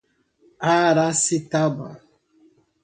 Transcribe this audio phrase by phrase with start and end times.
[0.75, 1.89] Aracitaba